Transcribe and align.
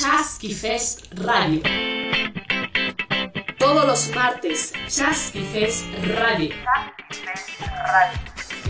Chasqui 0.00 0.54
Fest 0.54 1.12
Radio. 1.12 1.60
Todos 3.58 3.86
los 3.86 4.08
martes, 4.16 4.72
Chasqui 4.88 5.42
Fest 5.52 5.84
Radio. 6.16 6.54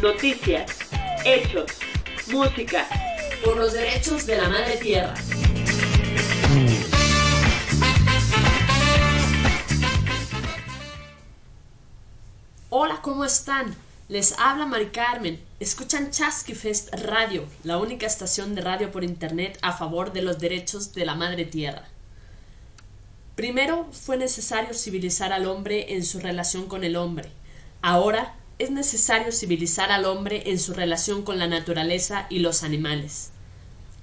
Noticias, 0.03 0.73
hechos, 1.25 1.71
música, 2.33 2.85
por 3.45 3.57
los 3.59 3.75
derechos 3.75 4.27
de 4.27 4.39
la 4.39 4.49
madre 4.49 4.77
tierra. 4.79 5.15
Hola, 12.71 12.99
¿cómo 13.01 13.25
están? 13.25 13.77
Les 14.11 14.35
habla 14.41 14.67
Mari 14.67 14.87
Carmen. 14.87 15.39
Escuchan 15.61 16.11
Chasqui 16.11 16.57
Fest 16.57 16.93
Radio, 17.05 17.45
la 17.63 17.79
única 17.79 18.07
estación 18.07 18.57
de 18.57 18.61
radio 18.61 18.91
por 18.91 19.05
internet 19.05 19.57
a 19.63 19.73
favor 19.73 20.13
de 20.13 20.21
los 20.21 20.41
derechos 20.41 20.93
de 20.95 21.05
la 21.05 21.15
madre 21.15 21.45
tierra. 21.45 21.87
Primero 23.37 23.87
fue 23.93 24.17
necesario 24.17 24.75
civilizar 24.75 25.33
al 25.33 25.47
hombre 25.47 25.95
en 25.95 26.05
su 26.05 26.19
relación 26.19 26.67
con 26.67 26.83
el 26.83 26.97
hombre. 26.97 27.31
Ahora 27.83 28.35
es 28.59 28.73
necesario 28.73 29.31
civilizar 29.31 29.93
al 29.93 30.05
hombre 30.05 30.51
en 30.51 30.59
su 30.59 30.75
relación 30.75 31.23
con 31.23 31.39
la 31.39 31.47
naturaleza 31.47 32.27
y 32.31 32.41
los 32.41 32.65
animales. 32.65 33.31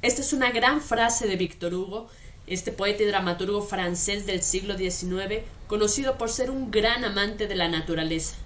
Esta 0.02 0.22
es 0.22 0.32
una 0.32 0.52
gran 0.52 0.80
frase 0.80 1.28
de 1.28 1.36
Víctor 1.36 1.74
Hugo, 1.74 2.08
este 2.48 2.72
poeta 2.72 3.04
y 3.04 3.08
dramaturgo 3.08 3.62
francés 3.62 4.26
del 4.26 4.42
siglo 4.42 4.78
XIX, 4.78 5.42
conocido 5.68 6.18
por 6.18 6.30
ser 6.30 6.50
un 6.50 6.72
gran 6.72 7.04
amante 7.04 7.48
de 7.48 7.56
la 7.56 7.68
naturaleza. 7.68 8.38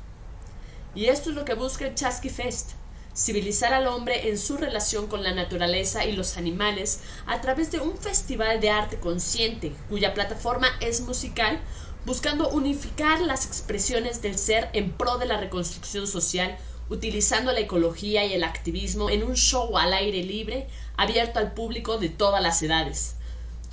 Y 0.93 1.05
esto 1.05 1.29
es 1.29 1.35
lo 1.35 1.45
que 1.45 1.53
busca 1.53 1.87
el 1.87 1.95
Chasqui 1.95 2.29
Fest, 2.29 2.71
civilizar 3.15 3.73
al 3.73 3.87
hombre 3.87 4.29
en 4.29 4.37
su 4.37 4.57
relación 4.57 5.07
con 5.07 5.23
la 5.23 5.33
naturaleza 5.33 6.05
y 6.05 6.11
los 6.11 6.35
animales 6.35 6.99
a 7.27 7.39
través 7.39 7.71
de 7.71 7.79
un 7.79 7.97
festival 7.97 8.59
de 8.59 8.71
arte 8.71 8.99
consciente, 8.99 9.71
cuya 9.89 10.13
plataforma 10.13 10.67
es 10.81 11.01
musical, 11.01 11.61
buscando 12.05 12.49
unificar 12.49 13.21
las 13.21 13.45
expresiones 13.45 14.21
del 14.21 14.37
ser 14.37 14.70
en 14.73 14.91
pro 14.91 15.17
de 15.17 15.27
la 15.27 15.37
reconstrucción 15.37 16.07
social, 16.07 16.57
utilizando 16.89 17.53
la 17.53 17.61
ecología 17.61 18.26
y 18.26 18.33
el 18.33 18.43
activismo 18.43 19.09
en 19.09 19.23
un 19.23 19.35
show 19.35 19.77
al 19.77 19.93
aire 19.93 20.23
libre, 20.23 20.67
abierto 20.98 21.39
al 21.39 21.53
público 21.53 21.99
de 21.99 22.09
todas 22.09 22.43
las 22.43 22.61
edades. 22.63 23.15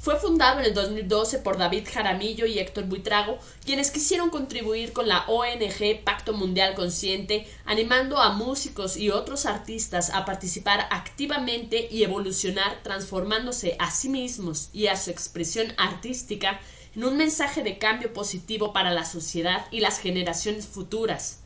Fue 0.01 0.17
fundado 0.17 0.61
en 0.61 0.67
el 0.67 0.75
2012 0.75 1.41
por 1.41 1.59
David 1.59 1.89
Jaramillo 1.93 2.47
y 2.47 2.61
Héctor 2.61 2.85
Buitrago, 2.85 3.41
quienes 3.65 3.91
quisieron 3.91 4.31
contribuir 4.31 4.93
con 4.93 5.09
la 5.09 5.25
ONG 5.27 6.05
Pacto 6.05 6.33
Mundial 6.35 6.77
Consciente, 6.77 7.49
animando 7.65 8.19
a 8.19 8.31
músicos 8.31 8.97
y 8.97 9.11
otros 9.11 9.45
artistas 9.45 10.11
a 10.11 10.25
participar 10.25 10.87
activamente 10.93 11.89
y 11.91 12.05
evolucionar, 12.05 12.81
transformándose 12.85 13.75
a 13.81 13.91
sí 13.91 14.09
mismos 14.09 14.69
y 14.73 14.87
a 14.87 14.97
su 14.97 15.11
expresión 15.11 15.73
artística 15.77 16.61
en 16.95 17.03
un 17.03 17.17
mensaje 17.17 17.65
de 17.65 17.79
cambio 17.79 18.13
positivo 18.13 18.73
para 18.73 18.93
la 18.93 19.05
sociedad 19.05 19.67
y 19.73 19.81
las 19.81 19.99
generaciones 19.99 20.69
futuras. 20.69 21.41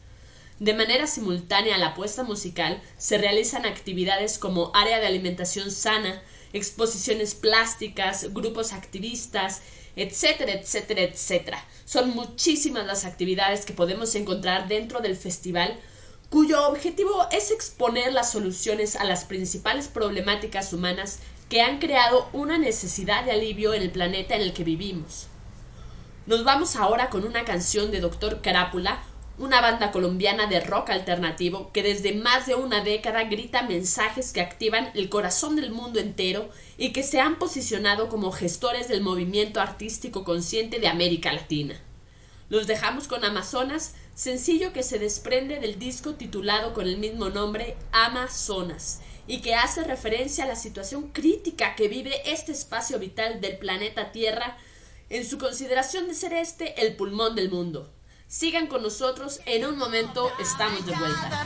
De 0.58 0.74
manera 0.74 1.06
simultánea 1.06 1.76
a 1.76 1.78
la 1.78 1.88
apuesta 1.88 2.22
musical 2.22 2.82
se 2.98 3.16
realizan 3.16 3.64
actividades 3.64 4.38
como 4.38 4.70
área 4.74 5.00
de 5.00 5.06
alimentación 5.06 5.70
sana, 5.70 6.22
exposiciones 6.52 7.34
plásticas, 7.34 8.32
grupos 8.32 8.72
activistas, 8.72 9.62
etcétera, 9.96 10.52
etcétera, 10.52 11.02
etcétera. 11.02 11.64
Son 11.84 12.10
muchísimas 12.10 12.86
las 12.86 13.04
actividades 13.04 13.64
que 13.64 13.72
podemos 13.72 14.14
encontrar 14.14 14.68
dentro 14.68 15.00
del 15.00 15.16
festival 15.16 15.78
cuyo 16.30 16.66
objetivo 16.66 17.26
es 17.30 17.50
exponer 17.50 18.10
las 18.12 18.32
soluciones 18.32 18.96
a 18.96 19.04
las 19.04 19.26
principales 19.26 19.88
problemáticas 19.88 20.72
humanas 20.72 21.18
que 21.50 21.60
han 21.60 21.78
creado 21.78 22.30
una 22.32 22.56
necesidad 22.56 23.24
de 23.24 23.32
alivio 23.32 23.74
en 23.74 23.82
el 23.82 23.90
planeta 23.90 24.34
en 24.34 24.40
el 24.40 24.54
que 24.54 24.64
vivimos. 24.64 25.26
Nos 26.24 26.42
vamos 26.42 26.76
ahora 26.76 27.10
con 27.10 27.26
una 27.26 27.44
canción 27.44 27.90
de 27.90 28.00
Dr. 28.00 28.40
Carápula, 28.40 29.02
una 29.42 29.60
banda 29.60 29.90
colombiana 29.90 30.46
de 30.46 30.60
rock 30.60 30.90
alternativo 30.90 31.72
que 31.72 31.82
desde 31.82 32.14
más 32.14 32.46
de 32.46 32.54
una 32.54 32.84
década 32.84 33.24
grita 33.24 33.62
mensajes 33.62 34.32
que 34.32 34.40
activan 34.40 34.92
el 34.94 35.08
corazón 35.08 35.56
del 35.56 35.72
mundo 35.72 35.98
entero 35.98 36.48
y 36.78 36.92
que 36.92 37.02
se 37.02 37.18
han 37.18 37.40
posicionado 37.40 38.08
como 38.08 38.30
gestores 38.30 38.86
del 38.86 39.00
movimiento 39.00 39.60
artístico 39.60 40.22
consciente 40.22 40.78
de 40.78 40.86
América 40.86 41.32
Latina. 41.32 41.74
Los 42.50 42.68
dejamos 42.68 43.08
con 43.08 43.24
Amazonas, 43.24 43.96
sencillo 44.14 44.72
que 44.72 44.84
se 44.84 45.00
desprende 45.00 45.58
del 45.58 45.76
disco 45.76 46.14
titulado 46.14 46.72
con 46.72 46.86
el 46.86 46.98
mismo 46.98 47.28
nombre 47.28 47.74
Amazonas 47.90 49.00
y 49.26 49.40
que 49.40 49.56
hace 49.56 49.82
referencia 49.82 50.44
a 50.44 50.48
la 50.48 50.56
situación 50.56 51.08
crítica 51.08 51.74
que 51.74 51.88
vive 51.88 52.30
este 52.30 52.52
espacio 52.52 53.00
vital 53.00 53.40
del 53.40 53.58
planeta 53.58 54.12
Tierra 54.12 54.56
en 55.10 55.28
su 55.28 55.36
consideración 55.38 56.06
de 56.06 56.14
ser 56.14 56.32
este 56.32 56.86
el 56.86 56.94
pulmón 56.94 57.34
del 57.34 57.50
mundo. 57.50 57.90
Sigan 58.32 58.66
con 58.66 58.82
nosotros, 58.82 59.40
en 59.44 59.66
un 59.66 59.76
momento 59.76 60.32
estamos 60.40 60.86
de 60.86 60.94
vuelta. 60.96 61.42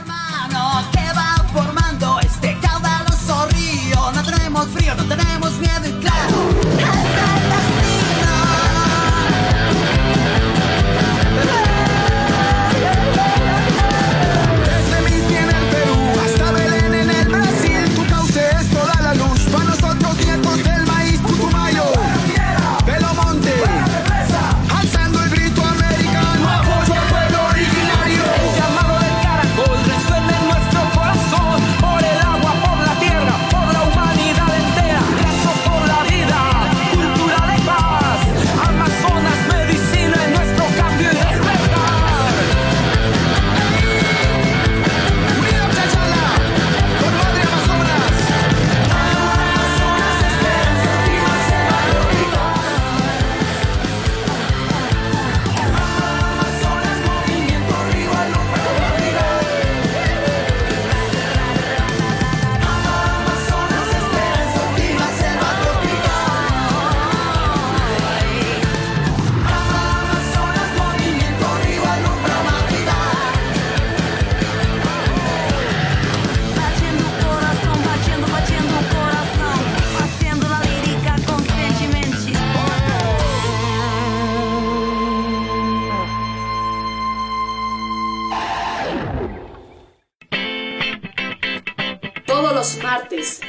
Martes, 92.97 93.41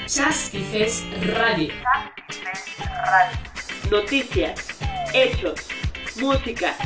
Radio. 1.22 1.72
Noticias, 3.90 4.60
hechos, 5.14 5.60
música, 6.16 6.76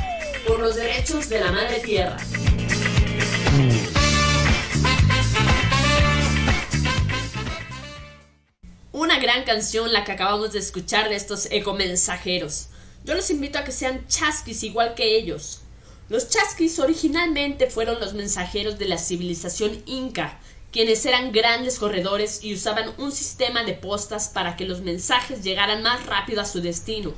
por 0.46 0.60
los 0.60 0.76
derechos 0.76 1.28
de 1.28 1.40
la 1.40 1.50
madre 1.50 1.80
tierra. 1.80 2.16
Una 8.92 9.18
gran 9.18 9.42
canción 9.42 9.92
la 9.92 10.04
que 10.04 10.12
acabamos 10.12 10.52
de 10.52 10.60
escuchar 10.60 11.08
de 11.08 11.16
estos 11.16 11.48
ecomensajeros. 11.50 12.68
Yo 13.04 13.14
los 13.14 13.28
invito 13.30 13.58
a 13.58 13.64
que 13.64 13.72
sean 13.72 14.06
chasquis 14.06 14.62
igual 14.62 14.94
que 14.94 15.16
ellos. 15.16 15.62
Los 16.08 16.28
chasquis 16.28 16.78
originalmente 16.78 17.68
fueron 17.68 17.98
los 17.98 18.14
mensajeros 18.14 18.78
de 18.78 18.84
la 18.84 18.98
civilización 18.98 19.82
inca, 19.86 20.38
quienes 20.72 21.04
eran 21.04 21.32
grandes 21.32 21.78
corredores 21.78 22.42
y 22.42 22.54
usaban 22.54 22.92
un 22.96 23.12
sistema 23.12 23.62
de 23.62 23.74
postas 23.74 24.30
para 24.30 24.56
que 24.56 24.64
los 24.64 24.80
mensajes 24.80 25.44
llegaran 25.44 25.82
más 25.82 26.06
rápido 26.06 26.40
a 26.40 26.46
su 26.46 26.62
destino. 26.62 27.12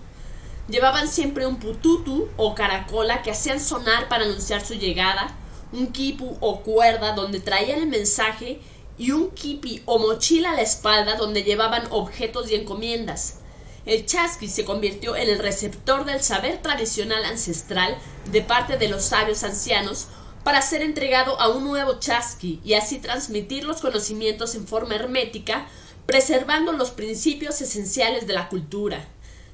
Llevaban 0.69 1.07
siempre 1.07 1.47
un 1.47 1.61
pututu 1.61 2.29
o 2.37 2.55
caracola 2.55 3.23
que 3.23 3.31
hacían 3.31 3.61
sonar 3.61 4.09
para 4.09 4.25
anunciar 4.25 4.67
su 4.67 4.75
llegada, 4.75 5.37
un 5.73 5.93
kipu 5.93 6.37
o 6.41 6.63
cuerda 6.63 7.15
donde 7.15 7.39
traían 7.39 7.81
el 7.81 7.87
mensaje 7.87 8.61
y 8.99 9.13
un 9.13 9.31
kipi 9.31 9.83
o 9.85 9.99
mochila 9.99 10.51
a 10.51 10.55
la 10.55 10.63
espalda 10.63 11.17
donde 11.17 11.45
llevaban 11.45 11.85
objetos 11.91 12.51
y 12.51 12.57
encomiendas. 12.57 13.41
el 13.87 14.07
chasqui 14.07 14.49
se 14.49 14.65
convirtió 14.65 15.15
en 15.15 15.29
el 15.29 15.39
receptor 15.39 16.07
del 16.07 16.23
saber 16.23 16.63
tradicional 16.63 17.23
ancestral 17.27 17.99
de 18.33 18.41
parte 18.41 18.79
de 18.79 18.89
los 18.89 19.05
sabios 19.05 19.45
ancianos 19.45 20.09
para 20.45 20.63
ser 20.63 20.83
entregado 20.83 21.41
a 21.41 21.49
un 21.49 21.65
nuevo 21.65 21.99
chasqui 21.99 22.61
y 22.63 22.75
así 22.75 22.99
transmitir 22.99 23.65
los 23.65 23.81
conocimientos 23.81 24.55
en 24.55 24.67
forma 24.69 24.95
hermética, 24.95 25.67
preservando 26.07 26.73
los 26.73 26.91
principios 26.91 27.61
esenciales 27.63 28.27
de 28.27 28.35
la 28.35 28.49
cultura. 28.51 29.09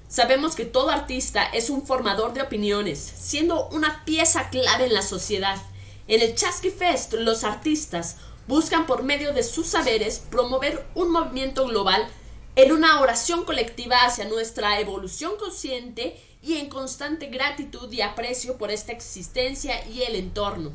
Sabemos 0.08 0.56
que 0.56 0.64
todo 0.64 0.90
artista 0.90 1.44
es 1.44 1.70
un 1.70 1.86
formador 1.86 2.32
de 2.32 2.42
opiniones, 2.42 2.98
siendo 2.98 3.68
una 3.68 4.04
pieza 4.04 4.50
clave 4.50 4.86
en 4.86 4.94
la 4.94 5.02
sociedad. 5.02 5.56
En 6.08 6.20
el 6.20 6.34
Chasqui 6.34 6.70
Fest, 6.70 7.12
los 7.12 7.44
artistas 7.44 8.16
buscan 8.48 8.86
por 8.86 9.04
medio 9.04 9.32
de 9.32 9.44
sus 9.44 9.68
saberes 9.68 10.18
promover 10.18 10.84
un 10.96 11.12
movimiento 11.12 11.66
global 11.66 12.08
en 12.56 12.72
una 12.72 13.00
oración 13.00 13.44
colectiva 13.44 14.04
hacia 14.04 14.24
nuestra 14.24 14.80
evolución 14.80 15.36
consciente 15.38 16.20
y 16.42 16.54
en 16.56 16.68
constante 16.68 17.26
gratitud 17.26 17.92
y 17.92 18.00
aprecio 18.00 18.56
por 18.56 18.70
esta 18.70 18.92
existencia 18.92 19.86
y 19.88 20.02
el 20.02 20.16
entorno. 20.16 20.72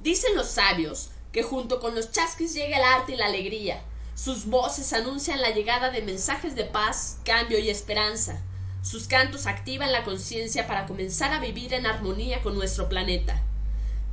Dicen 0.00 0.34
los 0.34 0.48
sabios 0.48 1.10
que 1.32 1.42
junto 1.42 1.80
con 1.80 1.94
los 1.94 2.10
chasquis 2.10 2.54
llega 2.54 2.78
el 2.78 2.84
arte 2.84 3.12
y 3.12 3.16
la 3.16 3.26
alegría. 3.26 3.82
Sus 4.14 4.46
voces 4.46 4.92
anuncian 4.92 5.40
la 5.40 5.50
llegada 5.50 5.90
de 5.90 6.02
mensajes 6.02 6.54
de 6.54 6.64
paz, 6.64 7.18
cambio 7.24 7.58
y 7.58 7.70
esperanza. 7.70 8.42
Sus 8.82 9.06
cantos 9.06 9.46
activan 9.46 9.92
la 9.92 10.04
conciencia 10.04 10.66
para 10.66 10.86
comenzar 10.86 11.32
a 11.32 11.40
vivir 11.40 11.74
en 11.74 11.86
armonía 11.86 12.42
con 12.42 12.54
nuestro 12.54 12.88
planeta. 12.88 13.42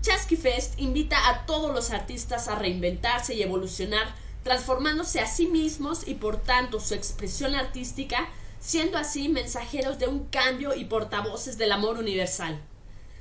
Chasqui 0.02 0.36
Fest 0.36 0.80
invita 0.80 1.30
a 1.30 1.46
todos 1.46 1.74
los 1.74 1.92
artistas 1.92 2.48
a 2.48 2.56
reinventarse 2.56 3.34
y 3.34 3.42
evolucionar, 3.42 4.14
transformándose 4.44 5.20
a 5.20 5.28
sí 5.28 5.48
mismos 5.48 6.08
y 6.08 6.16
por 6.16 6.38
tanto 6.38 6.80
su 6.80 6.94
expresión 6.94 7.56
artística, 7.56 8.30
siendo 8.66 8.98
así 8.98 9.30
mensajeros 9.30 10.00
de 10.00 10.08
un 10.08 10.26
cambio 10.26 10.74
y 10.74 10.86
portavoces 10.86 11.60
del 11.60 11.72
amor 11.72 12.00
universal. 12.00 12.60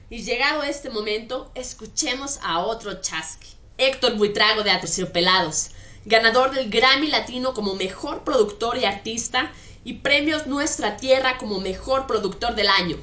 Y 0.09 0.23
llegado 0.23 0.63
este 0.63 0.89
momento, 0.89 1.51
escuchemos 1.55 2.39
a 2.43 2.61
otro 2.61 3.03
Chasqui, 3.03 3.49
Héctor 3.77 4.17
Buitrago 4.17 4.63
de 4.63 4.71
Aterciopelados, 4.71 5.73
ganador 6.07 6.55
del 6.55 6.71
Grammy 6.71 7.09
Latino 7.09 7.53
como 7.53 7.75
mejor 7.75 8.25
productor 8.25 8.79
y 8.79 8.87
artista 8.87 9.53
y 9.85 9.95
premios 9.95 10.47
Nuestra 10.47 10.97
Tierra 10.97 11.37
como 11.37 11.61
mejor 11.61 12.07
productor 12.07 12.55
del 12.55 12.69
año. 12.69 12.97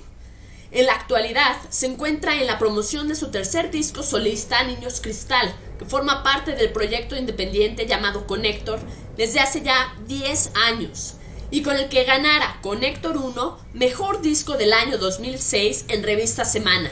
En 0.72 0.88
la 0.88 0.94
actualidad 0.94 1.58
se 1.70 1.86
encuentra 1.86 2.42
en 2.42 2.48
la 2.48 2.58
promoción 2.58 3.08
de 3.08 3.16
su 3.16 3.30
tercer 3.30 3.70
disco 3.70 4.02
solista 4.02 4.64
Niños 4.64 5.00
Cristal, 5.00 5.54
que 5.78 5.86
forma 5.86 6.24
parte 6.24 6.56
del 6.56 6.72
proyecto 6.72 7.16
independiente 7.16 7.86
llamado 7.86 8.26
Connector 8.26 8.80
desde 9.16 9.42
hace 9.42 9.62
ya 9.62 9.96
10 10.08 10.54
años, 10.56 11.18
y 11.52 11.62
con 11.62 11.76
el 11.76 11.90
que 11.90 12.06
ganara 12.06 12.58
Connector 12.62 13.18
1 13.18 13.58
Mejor 13.74 14.22
Disco 14.22 14.58
del 14.58 14.74
año 14.74 14.98
2006 14.98 15.86
en 15.90 16.02
revista 16.02 16.46
Semana. 16.46 16.90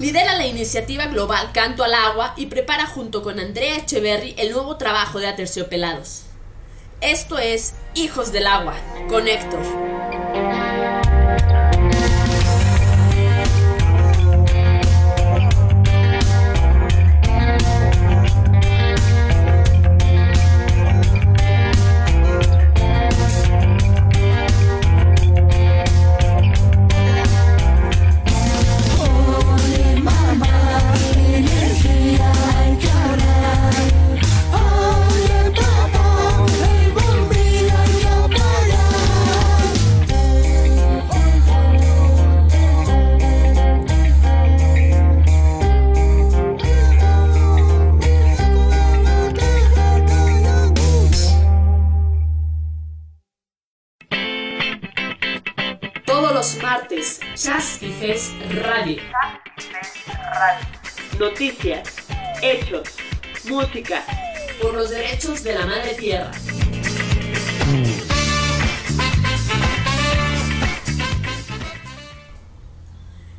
Lidera 0.00 0.34
la 0.34 0.46
iniciativa 0.46 1.06
global 1.06 1.52
Canto 1.52 1.84
al 1.84 1.94
Agua 1.94 2.34
y 2.36 2.46
prepara 2.46 2.86
junto 2.86 3.22
con 3.22 3.38
Andrea 3.38 3.76
Echeverry 3.76 4.34
el 4.38 4.50
nuevo 4.50 4.76
trabajo 4.76 5.20
de 5.20 5.28
Aterciopelados. 5.28 6.22
Esto 7.00 7.38
es 7.38 7.74
Hijos 7.94 8.32
del 8.32 8.46
Agua, 8.46 8.74
Connector. 9.08 9.60
Oye 9.60 9.93
Radio. 58.84 59.02
Noticias, 61.18 61.88
hechos, 62.42 62.86
música, 63.44 64.04
por 64.60 64.74
los 64.74 64.90
derechos 64.90 65.42
de 65.42 65.54
la 65.54 65.64
madre 65.64 65.94
tierra. 65.94 66.30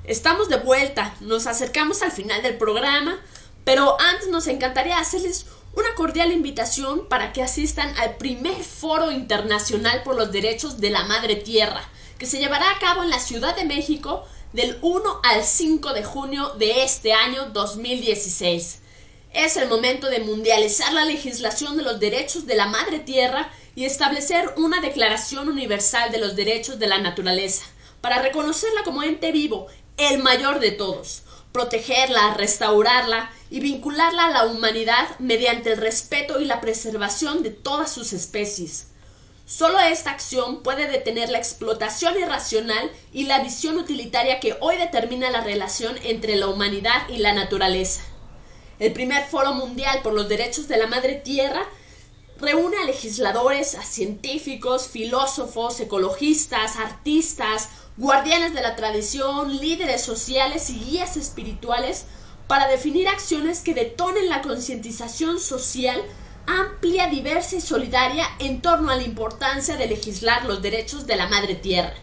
Estamos 0.03 0.49
de 0.49 0.57
vuelta, 0.57 1.13
nos 1.19 1.45
acercamos 1.45 2.01
al 2.01 2.11
final 2.11 2.41
del 2.41 2.57
programa, 2.57 3.19
pero 3.63 4.01
antes 4.01 4.29
nos 4.29 4.47
encantaría 4.47 4.97
hacerles 4.97 5.45
una 5.75 5.93
cordial 5.93 6.31
invitación 6.31 7.07
para 7.07 7.33
que 7.33 7.43
asistan 7.43 7.95
al 7.99 8.15
primer 8.15 8.63
foro 8.63 9.11
internacional 9.11 10.01
por 10.01 10.15
los 10.15 10.31
derechos 10.31 10.79
de 10.79 10.89
la 10.89 11.03
madre 11.03 11.35
tierra, 11.35 11.83
que 12.17 12.25
se 12.25 12.39
llevará 12.39 12.71
a 12.71 12.79
cabo 12.79 13.03
en 13.03 13.11
la 13.11 13.19
Ciudad 13.19 13.55
de 13.55 13.65
México 13.65 14.25
del 14.55 14.77
1 14.81 15.19
al 15.21 15.43
5 15.43 15.91
de 15.91 16.05
junio 16.05 16.53
de 16.57 16.85
este 16.85 17.11
año 17.11 17.49
2016. 17.49 18.79
Es 19.33 19.57
el 19.57 19.67
momento 19.67 20.07
de 20.09 20.21
mundializar 20.21 20.93
la 20.93 21.03
legislación 21.03 21.75
de 21.75 21.83
los 21.83 21.99
derechos 21.99 22.45
de 22.45 22.55
la 22.55 22.67
madre 22.67 22.99
tierra 22.99 23.51
y 23.75 23.83
establecer 23.83 24.53
una 24.55 24.79
declaración 24.79 25.49
universal 25.49 26.09
de 26.09 26.19
los 26.19 26.37
derechos 26.37 26.79
de 26.79 26.87
la 26.87 26.99
naturaleza, 26.99 27.65
para 27.99 28.21
reconocerla 28.21 28.83
como 28.85 29.03
ente 29.03 29.33
vivo, 29.33 29.67
el 29.97 30.23
mayor 30.23 30.61
de 30.61 30.71
todos, 30.71 31.23
protegerla, 31.51 32.35
restaurarla 32.35 33.31
y 33.49 33.59
vincularla 33.59 34.27
a 34.27 34.31
la 34.31 34.45
humanidad 34.45 35.19
mediante 35.19 35.73
el 35.73 35.77
respeto 35.81 36.39
y 36.39 36.45
la 36.45 36.61
preservación 36.61 37.43
de 37.43 37.49
todas 37.49 37.91
sus 37.91 38.13
especies. 38.13 38.87
Solo 39.45 39.79
esta 39.79 40.09
acción 40.09 40.63
puede 40.63 40.87
detener 40.87 41.29
la 41.29 41.37
explotación 41.37 42.17
irracional 42.17 42.91
y 43.13 43.25
la 43.25 43.43
visión 43.43 43.77
utilitaria 43.77 44.39
que 44.39 44.57
hoy 44.59 44.75
determina 44.77 45.29
la 45.29 45.41
relación 45.41 45.97
entre 46.03 46.35
la 46.35 46.47
humanidad 46.47 47.07
y 47.09 47.17
la 47.17 47.31
naturaleza. 47.31 48.01
El 48.79 48.91
primer 48.91 49.23
Foro 49.25 49.53
Mundial 49.53 49.99
por 50.01 50.13
los 50.13 50.27
Derechos 50.27 50.67
de 50.67 50.77
la 50.77 50.87
Madre 50.87 51.13
Tierra 51.13 51.63
reúne 52.39 52.77
a 52.77 52.85
legisladores, 52.85 53.75
a 53.75 53.83
científicos, 53.83 54.87
filósofos, 54.87 55.79
ecologistas, 55.79 56.77
artistas, 56.77 57.69
guardianes 57.97 58.55
de 58.55 58.61
la 58.61 58.75
tradición, 58.75 59.57
líderes 59.57 60.01
sociales 60.01 60.71
y 60.71 60.79
guías 60.79 61.17
espirituales 61.17 62.05
para 62.47 62.67
definir 62.67 63.07
acciones 63.07 63.61
que 63.61 63.75
detonen 63.75 64.27
la 64.27 64.41
concientización 64.41 65.39
social 65.39 66.01
amplia, 66.47 67.07
diversa 67.07 67.55
y 67.55 67.61
solidaria 67.61 68.25
en 68.39 68.61
torno 68.61 68.91
a 68.91 68.95
la 68.95 69.03
importancia 69.03 69.77
de 69.77 69.87
legislar 69.87 70.45
los 70.45 70.61
derechos 70.61 71.07
de 71.07 71.15
la 71.15 71.27
madre 71.27 71.55
tierra. 71.55 71.93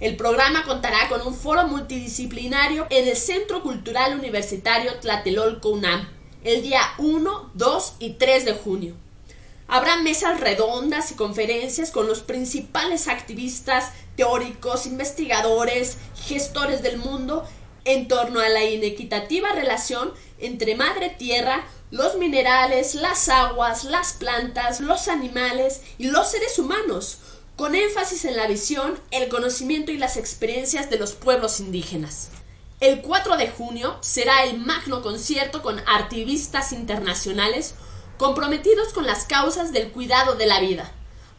El 0.00 0.16
programa 0.16 0.64
contará 0.64 1.08
con 1.08 1.26
un 1.26 1.34
foro 1.34 1.66
multidisciplinario 1.66 2.86
en 2.88 3.06
el 3.06 3.16
Centro 3.16 3.62
Cultural 3.62 4.18
Universitario 4.18 4.94
Tlatelolco 4.94 5.68
UNAM, 5.68 6.08
el 6.42 6.62
día 6.62 6.80
1, 6.98 7.50
2 7.52 7.94
y 7.98 8.10
3 8.14 8.44
de 8.46 8.52
junio. 8.54 8.94
Habrá 9.68 9.98
mesas 9.98 10.40
redondas 10.40 11.12
y 11.12 11.14
conferencias 11.14 11.90
con 11.90 12.06
los 12.08 12.22
principales 12.22 13.08
activistas, 13.08 13.92
teóricos, 14.16 14.86
investigadores, 14.86 15.98
gestores 16.16 16.82
del 16.82 16.96
mundo 16.96 17.46
en 17.92 18.08
torno 18.08 18.40
a 18.40 18.48
la 18.48 18.64
inequitativa 18.64 19.50
relación 19.52 20.12
entre 20.38 20.76
madre 20.76 21.10
tierra, 21.10 21.64
los 21.90 22.16
minerales, 22.16 22.94
las 22.94 23.28
aguas, 23.28 23.84
las 23.84 24.12
plantas, 24.12 24.80
los 24.80 25.08
animales 25.08 25.82
y 25.98 26.08
los 26.08 26.30
seres 26.30 26.58
humanos, 26.58 27.18
con 27.56 27.74
énfasis 27.74 28.24
en 28.24 28.36
la 28.36 28.46
visión, 28.46 28.98
el 29.10 29.28
conocimiento 29.28 29.90
y 29.90 29.98
las 29.98 30.16
experiencias 30.16 30.88
de 30.88 30.98
los 30.98 31.12
pueblos 31.12 31.60
indígenas. 31.60 32.30
El 32.78 33.02
4 33.02 33.36
de 33.36 33.48
junio 33.48 33.98
será 34.00 34.44
el 34.44 34.58
magno 34.58 35.02
concierto 35.02 35.60
con 35.60 35.80
activistas 35.80 36.72
internacionales 36.72 37.74
comprometidos 38.16 38.92
con 38.92 39.06
las 39.06 39.24
causas 39.24 39.72
del 39.72 39.90
cuidado 39.90 40.36
de 40.36 40.46
la 40.46 40.60
vida. 40.60 40.92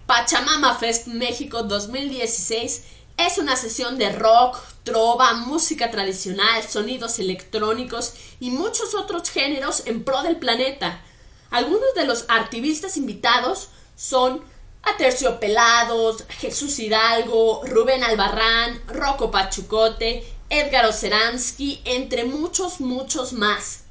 Pachamama 0.05 0.75
Fest 0.75 1.07
México 1.07 1.63
2016 1.63 2.83
es 3.27 3.37
una 3.37 3.55
sesión 3.55 3.97
de 3.97 4.11
rock, 4.11 4.57
trova, 4.83 5.33
música 5.33 5.91
tradicional, 5.91 6.63
sonidos 6.63 7.19
electrónicos 7.19 8.13
y 8.39 8.49
muchos 8.49 8.95
otros 8.95 9.29
géneros 9.29 9.83
en 9.85 10.03
pro 10.03 10.23
del 10.23 10.37
planeta. 10.37 11.01
Algunos 11.49 11.93
de 11.95 12.05
los 12.05 12.25
activistas 12.29 12.97
invitados 12.97 13.69
son 13.95 14.41
Aterciopelados, 14.83 16.23
Jesús 16.39 16.79
Hidalgo, 16.79 17.61
Rubén 17.65 18.03
Albarrán, 18.03 18.81
Rocco 18.87 19.29
Pachucote, 19.29 20.25
Edgar 20.49 20.85
Oceransky, 20.85 21.81
entre 21.85 22.23
muchos, 22.23 22.79
muchos 22.79 23.33
más. 23.33 23.81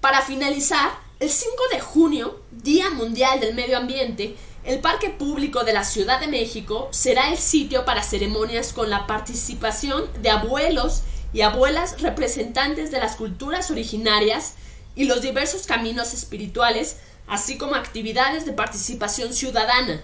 Para 0.00 0.22
finalizar, 0.22 0.98
el 1.20 1.28
5 1.28 1.54
de 1.72 1.80
junio, 1.80 2.40
Día 2.50 2.90
Mundial 2.90 3.40
del 3.40 3.54
Medio 3.54 3.76
Ambiente, 3.76 4.36
el 4.64 4.80
Parque 4.80 5.10
Público 5.10 5.64
de 5.64 5.72
la 5.72 5.84
Ciudad 5.84 6.20
de 6.20 6.26
México 6.26 6.88
será 6.90 7.30
el 7.30 7.38
sitio 7.38 7.84
para 7.84 8.02
ceremonias 8.02 8.72
con 8.72 8.90
la 8.90 9.06
participación 9.06 10.04
de 10.20 10.30
abuelos 10.30 11.02
y 11.32 11.42
abuelas 11.42 12.02
representantes 12.02 12.90
de 12.90 12.98
las 12.98 13.16
culturas 13.16 13.70
originarias 13.70 14.54
y 14.94 15.04
los 15.04 15.22
diversos 15.22 15.66
caminos 15.66 16.12
espirituales, 16.12 16.96
así 17.28 17.56
como 17.56 17.76
actividades 17.76 18.46
de 18.46 18.52
participación 18.52 19.32
ciudadana. 19.32 20.02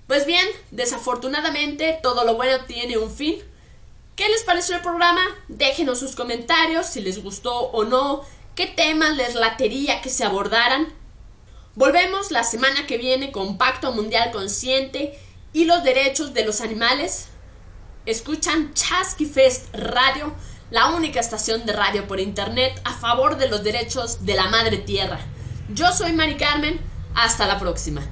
Pues 0.07 0.27
bien, 0.27 0.47
desafortunadamente 0.71 1.99
todo 2.03 2.25
lo 2.25 2.35
bueno 2.35 2.65
tiene 2.67 2.99
un 2.99 3.11
fin. 3.11 3.43
¿Qué 4.15 4.29
les 4.29 4.45
pareció 4.45 4.77
el 4.77 4.83
programa? 4.83 5.23
Déjenos 5.49 5.99
sus 5.99 6.17
comentarios 6.17 6.87
si 6.87 7.01
les 7.01 7.23
gustó 7.23 7.55
o 7.55 7.85
no, 7.85 8.23
qué 8.55 8.67
temas 8.67 9.17
les 9.17 9.35
latería 9.35 10.01
que 10.01 10.11
se 10.11 10.25
abordaran. 10.25 10.93
Volvemos 11.75 12.31
la 12.31 12.43
semana 12.43 12.87
que 12.87 12.97
viene 12.97 13.33
con 13.33 13.59
Pacto 13.59 13.93
Mundial 13.93 14.31
Consciente 14.33 15.19
y 15.53 15.67
los 15.67 15.85
derechos 15.85 16.33
de 16.33 16.45
los 16.45 16.61
animales. 16.61 17.29
Escuchan 18.07 18.73
Chasky 18.73 19.27
Fest 19.27 19.75
Radio, 19.75 20.33
la 20.71 20.91
única 20.91 21.19
estación 21.19 21.67
de 21.67 21.73
radio 21.73 22.07
por 22.07 22.21
internet 22.21 22.81
a 22.85 22.95
favor 22.95 23.37
de 23.37 23.49
los 23.49 23.65
derechos 23.65 24.25
de 24.25 24.37
la 24.37 24.49
madre 24.49 24.79
tierra. 24.79 25.19
Yo 25.71 25.91
soy 25.91 26.13
Mari 26.13 26.37
Carmen, 26.37 26.81
hasta 27.17 27.49
la 27.49 27.59
próxima. 27.59 28.03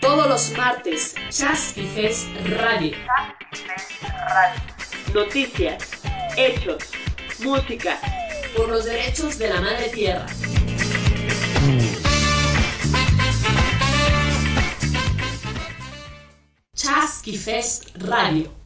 Todos 0.00 0.26
los 0.26 0.52
martes, 0.56 1.14
Chasky 1.28 1.86
Fest 1.86 2.28
Radio. 2.46 2.96
Noticias, 5.12 5.84
hechos, 6.38 6.82
música, 7.40 7.98
por 8.56 8.70
los 8.70 8.86
derechos 8.86 9.36
de 9.36 9.48
la 9.50 9.60
madre 9.60 9.90
tierra. 9.90 10.24
Chasky 16.84 17.34
Fest 17.34 17.92
Radio. 17.98 18.63